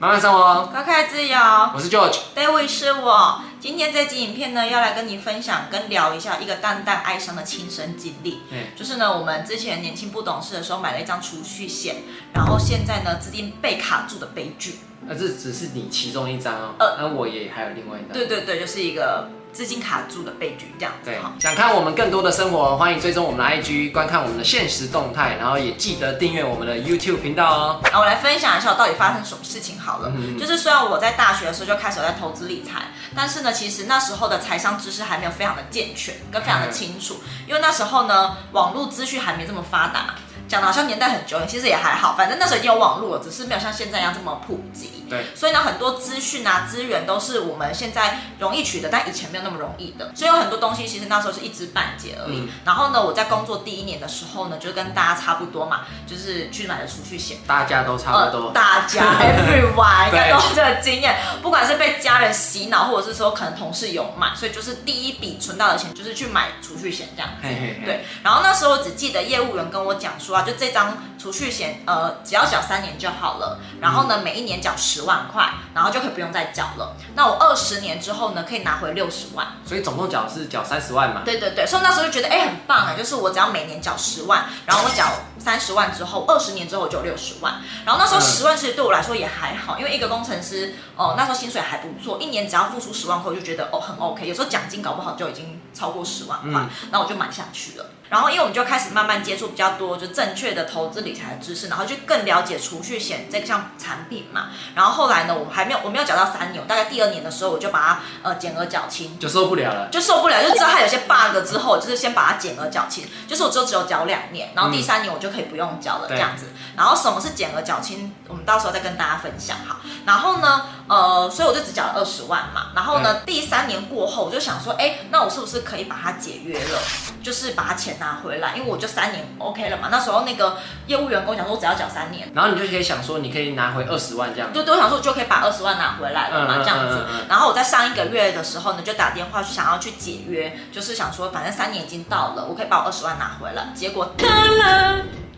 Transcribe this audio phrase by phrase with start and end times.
[0.00, 1.38] 慢慢生活，高开自由。
[1.74, 3.42] 我是 George，David 是我。
[3.60, 8.40] 今天这集影片呢，要来跟你分享跟聊一下一个淡淡哀伤的亲身经历。
[8.50, 11.96] 嗯，就是呢，我们之前年轻不懂事的时候买了一张储蓄险，
[12.32, 14.78] 然后现在呢，资金被卡住的悲剧。
[15.10, 18.12] 那这只是你其中一张哦，呃，那我也还有另外一张。
[18.12, 19.28] 对对对，就是一个。
[19.52, 21.10] 资金卡住的悲剧，这样子。
[21.10, 27.80] 对，想看我们更多的生活，欢迎追踪我们的 IG，观看我们的现实动态，然后也记得订阅我们的 YouTube 频道哦。
[27.92, 30.12] 那我来分享一下我到底发生什么事情好了。
[30.14, 40.14] 嗯、就是虽然我在大学的时候就开始有在投资理财，但是呢，其实那时候的财商知识还没有非常的健全，跟非常的清楚，嗯、因为那时候呢，网络资讯还没这么发达。
[40.50, 45.04] 讲的好像年代很久远，其实也还好，反正那时候已经有网络了，只是没有像现在一样这么普及。
[45.08, 50.10] 对，所以呢，很多资讯啊、资源都是我们现在容易取得，但以前没有那么容易的。
[50.14, 52.40] 所以有很多东西，其实那时候是一知半解而已。
[52.40, 57.38] 嗯、然后呢，我在工作第一年的时候呢，就跟大家差不多嘛，就是去买了储蓄险。
[57.46, 58.48] 大家都差不多。
[58.48, 67.36] 呃、大家 everyone 应该都有这个经验，不管是被家人洗脑，或者是说可能同事有买，所以就是第一笔存到的钱就是去买储蓄险这样子。
[67.42, 68.04] 嘿嘿嘿对。
[68.24, 70.96] 然后那时候我只记得业务员跟我讲说啊，就这张。
[71.20, 73.60] 储蓄险，呃，只要缴三年就好了。
[73.78, 76.96] 然后呢，每一年缴十万块，然后就可以不用再缴了。
[77.14, 79.46] 那我二十年之后呢，可以拿回六十万。
[79.66, 81.20] 所以总共缴是缴三十万嘛？
[81.22, 87.60] 对对对，所以那时候就觉得，哎，很棒啊，就是我只要每年缴十万，然后我缴三十万之后，二十年之后就有六十万。
[87.84, 94.26] 然后那时候十万其实对我来说也还好，因为一个工程师，哦，那时候薪水还不错，一年只要付出十万块，我就觉得哦很 OK。
[94.26, 97.84] 有时候奖金搞不好就已经超过十万块，嗯、那我就买下去了。
[98.10, 104.48] 然后，因为我们就开始慢慢接触比较多，就正确的投资理财的知识，然后就更了解储蓄险这项产品嘛。
[104.74, 116.46] 然后后来呢，我们还没有，我没有缴到三年，我大概第二年的时候，我就把它呃减额缴清，就受不了了，就受不了，就知道它有些 bug 之后，就是先把它减额缴清，就是我只有只有缴两年，然后第三年我就可以不用缴了这样子。
[116.46, 118.12] 嗯、然后什么是减额缴清？
[118.26, 119.78] 我们到时候再跟大家分享哈。
[120.04, 122.72] 然后呢，呃，所以我就只缴了二十万嘛。
[122.74, 126.80] 然后呢，嗯、第三年过后，我就想说，哎，那我是不是可以把它解约了？
[127.22, 129.88] 就是把它钱拿回来，因为我就三年 OK 了嘛。
[129.92, 130.56] 那时候那个
[130.88, 134.52] 业务员跟我讲说，我只要缴三年，然后你就可以想说，你可以拿回二十万这样。
[134.52, 137.06] 对对，我想说就可以把二十万拿回来了嘛，这样子。
[137.28, 143.68] 然后我在上一个月的时候呢，就打电话去想要去解约，就是想说，反正三年已经到了，我可以把我二十万拿回来。
[143.74, 144.10] 结果，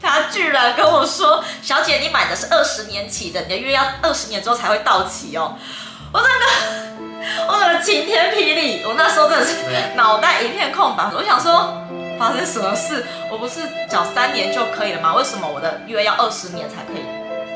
[0.00, 5.56] 他居然跟我说：“小姐，你买的是二十年期的，你的约要二十年之后才会到期哦。”
[6.12, 8.82] 我真的，我真的晴天霹雳！
[8.84, 9.54] 我那时候真的是
[9.94, 11.08] 脑袋一片空白。
[11.14, 11.81] 我想说，
[12.22, 13.04] 发生什么事？
[13.28, 13.58] 我不是
[13.90, 15.16] 缴三年就可以了吗？
[15.16, 17.02] 为什么我的约要二十年才可以，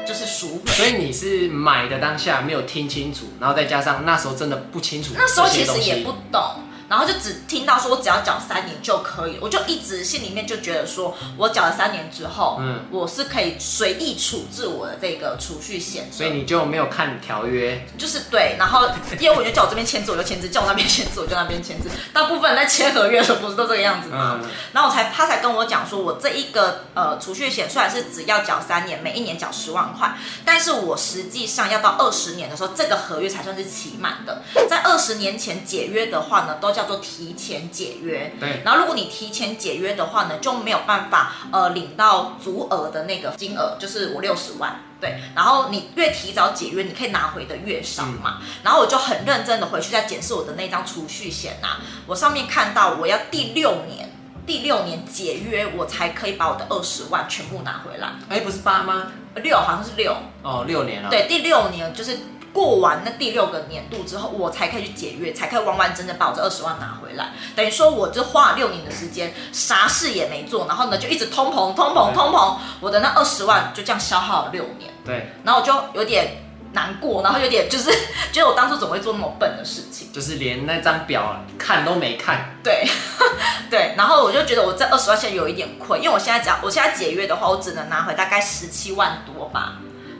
[0.05, 0.73] 就是赎回？
[0.73, 6.43] 所以你是买的当下没有听清楚，然后再加上那时候真的不清楚，那时候其实也不懂。
[6.89, 18.89] 然后就只听到说，我只要缴三年就可以，我就一直心里面就觉得说，我缴了三年之后，嗯，我是可以随意处置我的这个储蓄险，所以你就没有看条约，就是对，然后
[19.19, 21.91] 业务员就叫我这边签字，我就签字，叫我那边签字，我就那边签字。
[22.13, 24.39] 大部分人在签合约的时候不是都这个样子吗？
[24.43, 34.43] 嗯、然后我才他才跟我讲说，我这一个呃储蓄险虽然是只要缴三年，每一年缴十万块，但是我实际上要到二十年的时候，这个合约才算是期满的。
[34.69, 38.61] 在二十年前解约的话呢，都叫做提前解约，对。
[38.63, 45.19] 然后如果你提前解约的话呢，就没有办法呃领到足额的那个金额，就是五六十万，对。
[45.35, 48.41] 然后你越提早解约，你可以拿回的越少嘛。
[48.43, 54.11] 嗯、然后我就很认真的回去再检视我的那张储蓄险啊，我上面看到我要第六年，
[54.47, 58.11] 第六年解约，我才可以把我的二十万全部拿回来。
[58.29, 59.11] 哎，不是八吗？
[59.37, 60.15] 六好像是六。
[60.43, 61.09] 哦，六年了。
[61.09, 62.19] 对，第六年就是。
[62.57, 67.33] 过完那第六个年度之后，我才可以去解约，才可以完完整整把我这二十万拿回来。
[67.55, 74.91] 等于说，我就花了六年的时间，啥事也没做，然后呢，就一直通膨、通膨、通膨，我的那二十万就这样消耗了六年。
[75.05, 77.91] 对，然后我就有点难过，然后有点就是
[78.33, 82.57] 觉得我当初怎么会做那么笨的事情，就是连那张表看都没看。
[82.65, 82.87] 对，
[83.69, 89.75] 对，然后我就觉得我这二十万现在有一点亏，因为我现在只要我现在解约的话，我只能拿回大概十七万多吧。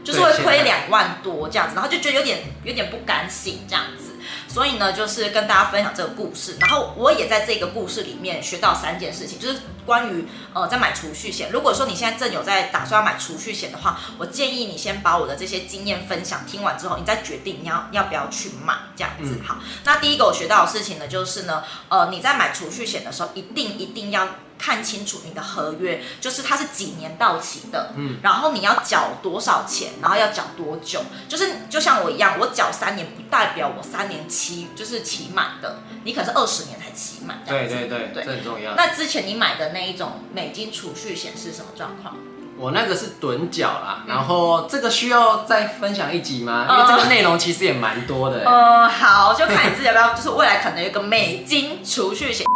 [0.07, 4.13] 就是会亏两万多这样子，然后就觉得有点有点不甘心这样子，
[4.47, 6.57] 所以呢，就是跟大家分享这个故事。
[6.61, 10.25] 然后我也在这个故事里面学到三件事情，就是关于
[10.55, 11.51] 呃在买储蓄险。
[11.51, 19.41] 如果说你现在正有在打算要买储蓄险的话，我建议你先把我的这些经验分享听完之后，你再决定你要要不要去买这样子。
[19.45, 24.29] 好，那第一个我学到的事情呢，就是呢，呃，你在买储蓄险的时候，一定一定要。
[24.59, 37.43] 看清楚你的合约，就是它是几年到期的，嗯，然后你要缴多少钱，然后要缴多久，就是就像我一样，我缴三年不代表我三年期就是期满的，你可能是二十年才期满。
[37.47, 38.75] 对对对，对这很重要。
[38.75, 42.17] 那之前你买的那一种美金储蓄险是什么状况？
[42.59, 46.67] 我那个是趸缴啦，然后这个需要再分享一集吗？
[46.67, 48.45] 嗯、因为这个内容其实也蛮多的。
[48.47, 52.47] 嗯，好，就看你自己要不要，就是未来可能有一个美金储蓄险。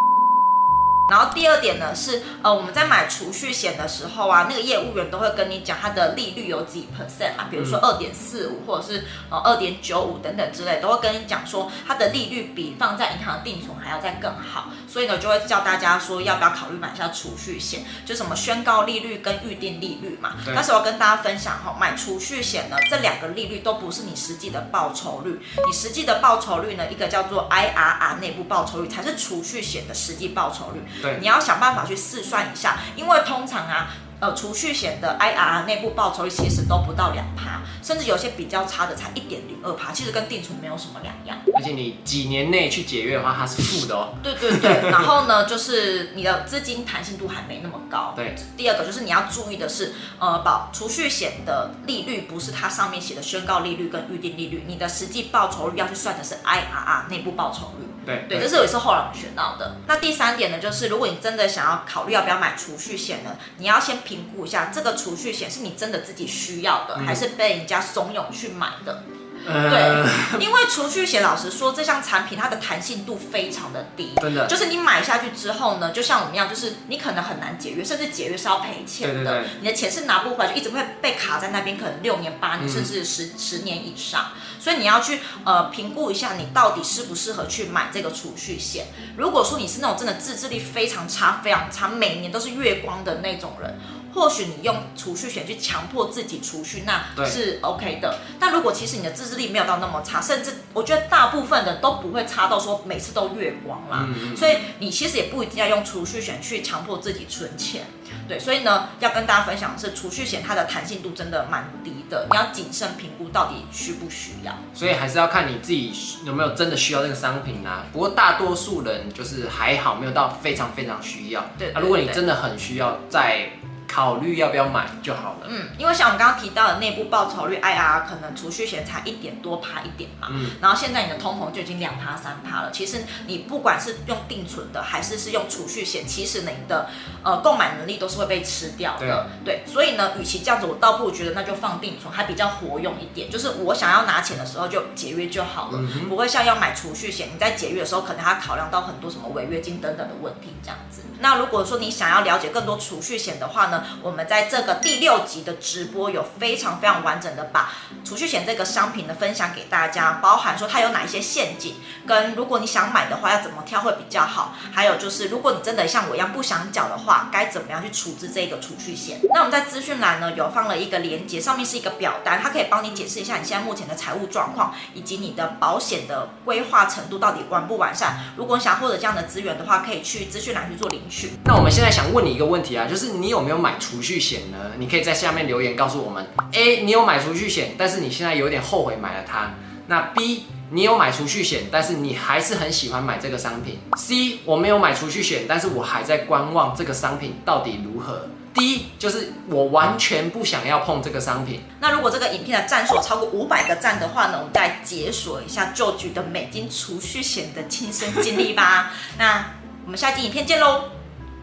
[1.11, 20.35] 然后第二点呢是，呃，我们在买储蓄险的时候啊，那个业务员都会跟你讲它的利率有几 percent 啊，比如说二点四五或者是呃二点九五等等之类，都会跟你讲说它的利率比放在银行定存还要再更好，所以呢就会叫大家说要不要考虑买一下储蓄险，就什么宣告利率跟预定利率嘛。
[20.55, 30.81] 但是我要跟大家分享哈，买储蓄险呢，这两个利率都不是你实际的报酬率，你实际的报酬率呢，一个叫做 IRR 内部报酬率才是储蓄险的实际报酬率。
[31.19, 33.87] 你要想办法去试算一下，因为通常啊，
[34.21, 41.39] 呃，储蓄险的 IRR 内部报酬率其实都不到两趴，甚至有些比较差的才一点零二趴，其实跟定存没有什么两样。
[41.55, 44.13] 而且你几年内去解约的话，它是负的哦。
[44.21, 48.13] 对对对，然后呢，就是你的资金弹性度还没那么高。
[48.15, 57.87] 对，第二个就是你要注意的是，呃，保储蓄险的利率不是它上面写的宣告利率跟预定利率，你的实际报酬率要去算的是 IRR 内部报酬率。
[58.03, 59.75] 对对，这是也是后来我们学到的。
[59.87, 69.03] 那第三点呢，就是如果你真的想要考虑要不要买储蓄险呢，你要先评估一下这个储蓄险是你真的自己需要的，嗯、还是被人家怂恿去买的。
[69.43, 84.27] 呃、对，因为储蓄险，老实说，这项产品它的弹性度非常的低，真的，就是你买下去之后呢，就像我们一样，就是你可能很难解约，甚至解约是要赔钱的，对对对，你的钱是拿不回来，就一直会被卡在那边，可能六年、八年，甚至十、嗯、十年以上。
[84.59, 88.85] 所以你要去呃评估一下，你到底适不适合去买这个储蓄险。
[89.17, 93.79] 如果说你是那种真的自制力非常差、非常差，每年都是月光的那种人。
[94.13, 98.19] 或许你用储蓄险去强迫自己储蓄，那是 OK 的。
[98.39, 104.07] 但如果其实你的自制力没有到那么差，甚至我觉得大部分的都不会差到说每次都月光啦。
[104.35, 107.83] 所以你其实也不一定要用储蓄险去强迫自己存钱。
[108.27, 114.53] 对，所以呢，要跟大家分享的是，储蓄险它的弹性度真的蛮低的，你要谨慎评估到底需不需要。
[114.73, 115.93] 所以还是要看你自己
[116.25, 117.85] 有没有真的需要这个商品啊。
[117.93, 121.41] 不过大多数人就是还好，没有到非常非常需要。
[121.57, 121.77] 对，对，对，对。
[121.77, 123.49] 啊，如果你真的很需要，再。
[123.91, 125.47] 考虑要不要买就好了。
[125.49, 130.29] 嗯，因为像我们刚刚提到的内部报酬率 IRR 可能储蓄险才一点多趴一点嘛。
[130.31, 130.51] 嗯。
[130.61, 132.71] 然后现在你的通膨就已经两趴三趴了。
[132.71, 136.89] 其实你不管是用定存的还是是用储蓄险，其实你的
[137.23, 139.27] 呃购买能力都是会被吃掉的。
[139.43, 139.63] 对。
[139.65, 143.29] 所以呢，与其这样子，我倒不如觉得那就放定存还比较活用一点。
[143.29, 151.01] 就是我想要拿钱的时候就节约就好了，嗯、不会像要买储蓄险，你在节约的时候可能还要考量到很多什么违约金等等的问题这样子。
[151.19, 157.71] 那如果说你想要了解更多储蓄险的话呢，我们在这个第六集的直播有非常非常完整的把
[158.03, 161.75] 储蓄险这个商品呢分享给大家，包含说它有哪一些陷阱，
[162.05, 169.19] 跟如果你想买的话要怎么挑会比较好，还有就是如果你真的像我一样不想缴的话，该怎么样去处置这个储蓄险。
[169.33, 178.17] 那我们在资讯栏呢有放了一个连接，上面是一个表单，它可以帮你解释一下你现在目前的财务状况，以及你的保险的规划程度到底完不完善。
[178.35, 181.33] 如果你想获得这样的资源的话，可以去资讯栏去做领取。
[181.45, 184.51] 那我们现在想问你一个问题啊，就是你有没有买储蓄险？
[184.51, 184.57] 呢？
[184.77, 189.51] 你可以在下面留言告诉我们：A，你有买储蓄险，但是你现在有点后悔买了它。
[189.87, 193.79] 那 B，你有买储蓄险，但是你还是很喜欢买这个商品。
[193.97, 198.27] C，我没有买储蓄险，但是我还在观望这个商品到底如何。
[198.53, 201.61] D，就是我完全不想要碰这个商品。
[201.79, 208.91] 那如果这个影片的赞数超过五百个赞的话呢，我们再解锁一下旧局的美金储蓄险的亲身经历吧。
[209.17, 209.53] 那
[209.85, 210.89] 我们下期影片见喽，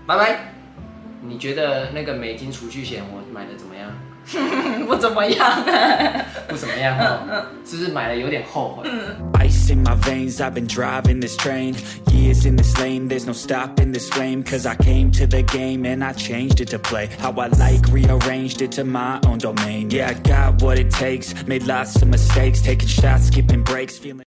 [0.06, 0.57] 拜拜。
[1.20, 3.90] 你觉得那个美金储蓄险我买的怎么样？
[4.86, 5.64] 不怎么样，
[6.48, 8.88] 不怎么样哦，是不是买了有点后悔
[9.40, 11.74] ？Ice in my veins, I've been driving this train.
[12.12, 14.44] Years in this lane, there's no stopping this flame.
[14.44, 17.08] Cause I came to the game and I changed it to play.
[17.18, 19.88] How I like, rearranged it to my own domain.
[19.90, 24.24] Yeah, I got what it takes, made lots of mistakes, taking shots, skipping breaks, feeling.